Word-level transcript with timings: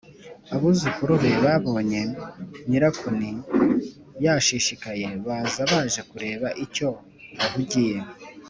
abuzukuru 0.55 1.13
be 1.21 1.31
babonye 1.43 2.01
nyirakuni 2.69 3.29
yashishikaye, 4.25 5.07
baza 5.25 5.61
baj 5.71 5.91
e 6.01 6.03
kureba 6.09 6.47
icyo 6.65 6.89
ahugiye 7.45 7.97